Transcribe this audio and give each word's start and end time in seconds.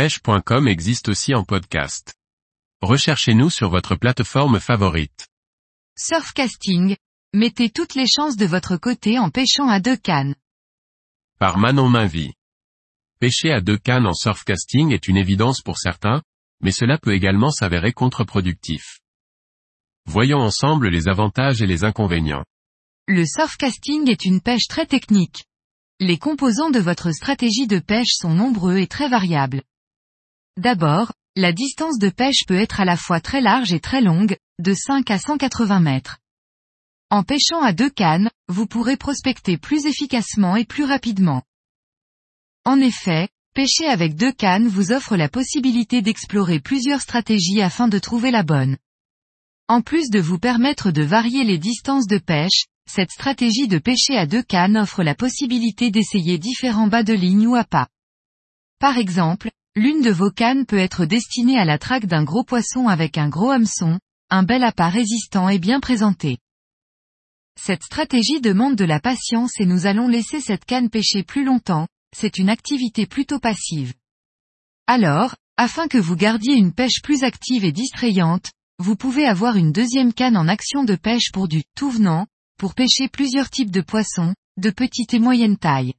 pêche.com 0.00 0.66
existe 0.66 1.10
aussi 1.10 1.34
en 1.34 1.44
podcast. 1.44 2.14
Recherchez-nous 2.80 3.50
sur 3.50 3.68
votre 3.68 3.96
plateforme 3.96 4.58
favorite. 4.58 5.28
Surfcasting. 5.94 6.96
Mettez 7.34 7.68
toutes 7.68 7.94
les 7.94 8.06
chances 8.06 8.38
de 8.38 8.46
votre 8.46 8.78
côté 8.78 9.18
en 9.18 9.28
pêchant 9.28 9.68
à 9.68 9.78
deux 9.78 9.98
cannes. 9.98 10.34
Par 11.38 11.58
Manon 11.58 11.90
Mainvie. 11.90 12.32
Pêcher 13.18 13.52
à 13.52 13.60
deux 13.60 13.76
cannes 13.76 14.06
en 14.06 14.14
surfcasting 14.14 14.90
est 14.90 15.06
une 15.06 15.18
évidence 15.18 15.60
pour 15.60 15.76
certains, 15.76 16.22
mais 16.62 16.72
cela 16.72 16.96
peut 16.96 17.12
également 17.12 17.50
s'avérer 17.50 17.92
contre-productif. 17.92 19.00
Voyons 20.06 20.40
ensemble 20.40 20.88
les 20.88 21.08
avantages 21.08 21.60
et 21.60 21.66
les 21.66 21.84
inconvénients. 21.84 22.46
Le 23.06 23.26
surfcasting 23.26 24.08
est 24.08 24.24
une 24.24 24.40
pêche 24.40 24.66
très 24.66 24.86
technique. 24.86 25.44
Les 25.98 26.16
composants 26.16 26.70
de 26.70 26.80
votre 26.80 27.12
stratégie 27.12 27.66
de 27.66 27.80
pêche 27.80 28.14
sont 28.14 28.32
nombreux 28.32 28.78
et 28.78 28.86
très 28.86 29.10
variables. 29.10 29.60
D'abord, 30.56 31.12
la 31.36 31.52
distance 31.52 31.98
de 31.98 32.10
pêche 32.10 32.44
peut 32.46 32.58
être 32.58 32.80
à 32.80 32.84
la 32.84 32.96
fois 32.96 33.20
très 33.20 33.40
large 33.40 33.72
et 33.72 33.80
très 33.80 34.00
longue, 34.00 34.36
de 34.58 34.74
5 34.74 35.10
à 35.10 35.18
180 35.18 35.80
mètres. 35.80 36.18
En 37.08 37.22
pêchant 37.22 37.60
à 37.62 37.72
deux 37.72 37.90
cannes, 37.90 38.30
vous 38.48 38.66
pourrez 38.66 38.96
prospecter 38.96 39.56
plus 39.56 39.86
efficacement 39.86 40.56
et 40.56 40.64
plus 40.64 40.84
rapidement. 40.84 41.42
En 42.64 42.80
effet, 42.80 43.28
pêcher 43.54 43.86
avec 43.86 44.16
deux 44.16 44.32
cannes 44.32 44.68
vous 44.68 44.92
offre 44.92 45.16
la 45.16 45.28
possibilité 45.28 46.02
d'explorer 46.02 46.60
plusieurs 46.60 47.00
stratégies 47.00 47.62
afin 47.62 47.88
de 47.88 47.98
trouver 47.98 48.30
la 48.30 48.42
bonne. 48.42 48.76
En 49.68 49.82
plus 49.82 50.10
de 50.10 50.20
vous 50.20 50.38
permettre 50.38 50.90
de 50.90 51.02
varier 51.02 51.44
les 51.44 51.58
distances 51.58 52.06
de 52.06 52.18
pêche, 52.18 52.66
cette 52.88 53.12
stratégie 53.12 53.68
de 53.68 53.78
pêcher 53.78 54.16
à 54.16 54.26
deux 54.26 54.42
cannes 54.42 54.76
offre 54.76 55.02
la 55.02 55.14
possibilité 55.14 55.90
d'essayer 55.90 56.38
différents 56.38 56.88
bas 56.88 57.04
de 57.04 57.14
ligne 57.14 57.46
ou 57.46 57.56
pas. 57.70 57.88
Par 58.80 58.98
exemple, 58.98 59.50
l'une 59.76 60.02
de 60.02 60.10
vos 60.10 60.30
cannes 60.30 60.66
peut 60.66 60.78
être 60.78 61.04
destinée 61.04 61.58
à 61.58 61.64
la 61.64 61.78
traque 61.78 62.06
d'un 62.06 62.24
gros 62.24 62.44
poisson 62.44 62.88
avec 62.88 63.18
un 63.18 63.28
gros 63.28 63.50
hameçon, 63.50 64.00
un 64.28 64.42
bel 64.42 64.64
appât 64.64 64.88
résistant 64.88 65.48
et 65.48 65.58
bien 65.58 65.80
présenté. 65.80 66.38
Cette 67.60 67.82
stratégie 67.82 68.40
demande 68.40 68.76
de 68.76 68.84
la 68.84 69.00
patience 69.00 69.52
et 69.60 69.66
nous 69.66 69.86
allons 69.86 70.08
laisser 70.08 70.40
cette 70.40 70.64
canne 70.64 70.90
pêcher 70.90 71.22
plus 71.22 71.44
longtemps, 71.44 71.86
c'est 72.16 72.38
une 72.38 72.48
activité 72.48 73.06
plutôt 73.06 73.38
passive. 73.38 73.94
Alors, 74.86 75.36
afin 75.56 75.86
que 75.86 75.98
vous 75.98 76.16
gardiez 76.16 76.54
une 76.54 76.72
pêche 76.72 77.02
plus 77.02 77.22
active 77.22 77.64
et 77.64 77.72
distrayante, 77.72 78.50
vous 78.78 78.96
pouvez 78.96 79.26
avoir 79.26 79.56
une 79.56 79.72
deuxième 79.72 80.12
canne 80.12 80.36
en 80.36 80.48
action 80.48 80.84
de 80.84 80.96
pêche 80.96 81.30
pour 81.32 81.48
du 81.48 81.62
tout 81.76 81.90
venant, 81.90 82.26
pour 82.58 82.74
pêcher 82.74 83.08
plusieurs 83.08 83.50
types 83.50 83.70
de 83.70 83.82
poissons, 83.82 84.34
de 84.56 84.70
petite 84.70 85.14
et 85.14 85.18
moyenne 85.18 85.58
taille. 85.58 85.94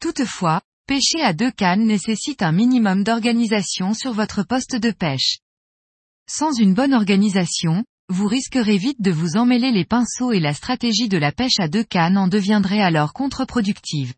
Toutefois, 0.00 0.62
pêcher 0.88 1.20
à 1.20 1.34
deux 1.34 1.50
cannes 1.50 1.84
nécessite 1.84 2.40
un 2.40 2.50
minimum 2.50 3.04
d'organisation 3.04 3.92
sur 3.92 4.14
votre 4.14 4.42
poste 4.42 4.74
de 4.74 4.90
pêche. 4.90 5.36
Sans 6.26 6.50
une 6.58 6.72
bonne 6.72 6.94
organisation, 6.94 7.84
vous 8.08 8.26
risquerez 8.26 8.78
vite 8.78 9.02
de 9.02 9.10
vous 9.10 9.36
emmêler 9.36 9.70
les 9.70 9.84
pinceaux 9.84 10.32
et 10.32 10.40
la 10.40 10.54
stratégie 10.54 11.10
de 11.10 11.18
la 11.18 11.30
pêche 11.30 11.60
à 11.60 11.68
deux 11.68 11.84
cannes 11.84 12.16
en 12.16 12.26
deviendrait 12.26 12.80
alors 12.80 13.12
contre-productive. 13.12 14.14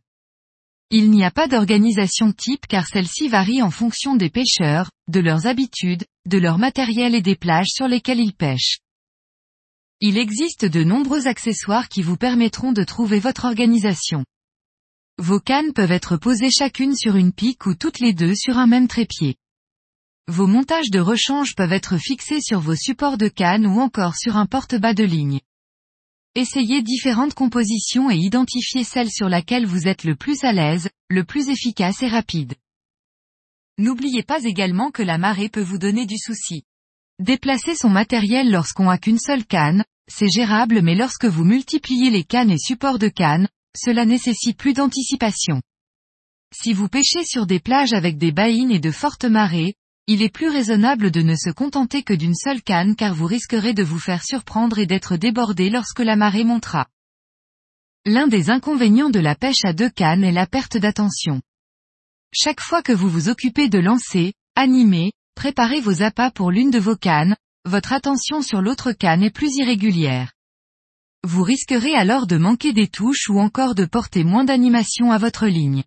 Il 0.91 1.11
n'y 1.11 1.25
a 1.25 1.33
pas 1.33 1.49
d'organisation 1.49 2.31
type 2.31 2.69
car 2.69 2.87
celle-ci 2.87 3.27
varie 3.27 3.63
en 3.63 3.73
fonction 3.73 4.15
des 4.15 4.31
pêcheurs, 4.31 4.93
de 5.09 5.19
leurs 5.19 5.49
habitudes, 5.49 6.05
de 6.27 6.39
leur 6.39 6.59
matériel 6.59 7.17
et 7.17 7.23
des 7.23 7.35
plages 7.35 7.71
sur 7.71 7.89
lesquelles 7.89 8.21
ils 8.21 8.35
pêchent. 8.35 8.79
Il 10.01 10.17
existe 10.17 10.67
de 10.67 10.85
nombreux 10.85 11.27
accessoires 11.27 11.89
qui 11.89 12.03
vous 12.03 12.17
permettront 12.17 12.71
de 12.71 12.85
trouver 12.85 13.19
votre 13.19 13.45
organisation. 13.45 14.25
Vos 15.21 15.39
cannes 15.39 15.75
peuvent 15.75 15.93
être 15.93 16.17
posées 16.17 16.51
chacune 16.51 16.97
sur 16.97 17.15
une 17.15 17.35
pique 17.35 17.67
ou 17.67 17.75
toutes 17.75 18.01
les 18.01 18.15
deux 18.15 18.35
sur 18.35 18.57
un 18.57 18.67
même 18.67 18.89
trépied. 18.89 19.37
Vos 20.29 20.47
montages 20.47 20.89
de 20.91 20.99
rechange 20.99 21.55
peuvent 21.55 21.75
être 21.75 21.99
fixés 21.99 22.41
sur 22.41 22.59
vos 22.59 22.75
supports 22.75 23.19
de 23.19 23.29
canne 23.29 23.67
ou 23.67 23.81
encore 23.81 24.17
sur 24.17 24.39
un 24.39 24.47
porte-bas 24.47 24.95
de 24.95 25.05
ligne. 25.05 25.41
Essayez 26.37 26.81
différentes 26.81 27.35
compositions 27.35 28.11
et 28.11 28.17
identifiez 28.17 28.83
celle 28.83 29.11
sur 29.11 29.29
laquelle 29.29 29.67
vous 29.67 29.89
êtes 29.89 30.05
le 30.05 30.17
plus 30.17 30.43
à 30.43 30.55
l'aise, 30.55 30.89
le 31.11 31.23
plus 31.23 31.51
efficace 31.51 32.03
et 32.03 32.09
rapide. 32.09 32.55
N'oubliez 33.77 34.23
pas 34.23 34.43
également 34.45 34.91
que 34.91 35.03
la 35.03 35.19
marée 35.19 35.51
peut 35.51 35.61
vous 35.61 35.79
donner 35.79 36.07
du 36.07 36.17
souci. 36.17 36.65
Déplacer 37.19 37.75
son 37.75 37.91
matériel 37.91 38.51
lorsqu'on 38.51 38.89
a 38.89 38.97
qu'une 38.97 39.19
seule 39.19 39.45
canne, 39.45 39.85
c'est 40.11 40.31
gérable 40.31 40.81
mais 40.81 40.95
lorsque 40.95 41.27
vous 41.27 41.45
multipliez 41.45 42.09
les 42.09 42.25
cannes 42.25 42.51
et 42.51 42.59
supports 42.59 42.99
de 42.99 43.09
cannes, 43.09 43.49
cela 43.77 44.05
nécessite 44.05 44.57
plus 44.57 44.73
d'anticipation. 44.73 45.61
Si 46.55 46.73
vous 46.73 46.89
pêchez 46.89 47.25
sur 47.25 47.47
des 47.47 47.61
plages 47.61 47.93
avec 47.93 48.19
des 48.19 48.33
baïnes 48.33 48.71
et 48.71 48.81
de 48.81 48.91
fortes 48.91 49.25
marées, 49.25 49.75
il 50.07 50.23
est 50.23 50.33
plus 50.33 50.49
raisonnable 50.49 51.11
de 51.11 51.23
ne 51.23 51.37
se 51.37 51.51
contenter 51.51 52.03
que 52.03 52.15
d'une 52.15 52.35
seule 52.35 52.63
canne 52.63 52.97
car 52.97 53.15
vous 53.15 53.27
risquerez 53.27 53.75
de 53.75 53.85
vous 53.85 54.01
faire 54.01 54.25
surprendre 54.25 54.79
et 54.79 54.87
d'être 54.87 55.17
débordé 55.17 55.71
lorsque 55.71 56.01
la 56.01 56.17
marée 56.17 56.45
montera. 56.45 56.87
L'un 58.07 58.27
des 58.27 58.51
inconvénients 58.51 59.11
de 59.11 59.21
la 59.21 59.35
pêche 59.35 59.65
à 59.65 59.73
deux 59.73 59.91
cannes 59.91 60.25
est 60.25 60.33
la 60.33 60.47
perte 60.47 60.77
d'attention. 60.77 61.41
Chaque 62.33 62.61
fois 62.61 62.83
que 62.83 62.93
vous 62.93 63.09
vous 63.09 63.29
occupez 63.29 63.69
de 63.69 63.79
lancer, 63.79 64.33
animer, 64.57 65.13
Préparez 65.41 65.81
vos 65.81 66.03
appâts 66.03 66.31
pour 66.31 66.51
l'une 66.51 66.71
de 66.71 66.79
vos 66.79 66.97
cannes, 66.97 67.35
votre 67.65 67.95
attention 67.95 68.43
sur 68.43 68.61
l'autre 68.61 68.93
canne 68.93 69.23
est 69.23 69.31
plus 69.31 69.55
irrégulière. 69.57 70.35
Vous 71.23 71.43
risquerez 71.43 71.95
alors 71.95 72.27
de 72.27 72.39
manquer 72.39 72.73
des 72.73 72.89
touches 72.89 73.29
ou 73.29 73.39
encore 73.41 73.75
de 73.75 73.85
porter 73.85 74.25
moins 74.25 74.45
d'animation 74.45 75.13
à 75.13 75.19
votre 75.19 75.47
ligne. 75.47 75.85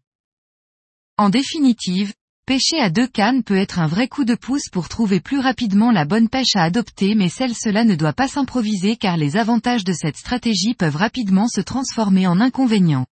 En 1.18 1.30
définitive, 1.30 2.14
pêcher 2.46 2.80
à 2.80 2.92
deux 2.92 3.08
cannes 3.08 3.42
peut 3.44 3.58
être 3.58 3.80
un 3.80 3.88
vrai 3.88 4.08
coup 4.08 4.26
de 4.26 4.36
pouce 4.36 4.70
pour 4.72 4.90
trouver 4.90 5.20
plus 5.20 5.40
rapidement 5.40 5.92
la 5.92 6.06
bonne 6.06 6.30
pêche 6.30 6.56
à 6.56 6.62
adopter 6.62 7.16
mais 7.16 7.30
celle-cela 7.30 7.84
ne 7.84 7.96
doit 7.96 8.14
pas 8.14 8.28
s'improviser 8.28 8.96
car 8.96 9.18
les 9.18 9.36
avantages 9.36 9.84
de 9.84 9.94
cette 9.94 10.18
stratégie 10.18 10.76
peuvent 10.76 10.96
rapidement 10.96 11.48
se 11.48 11.62
transformer 11.62 12.28
en 12.28 12.40
inconvénients. 12.40 13.08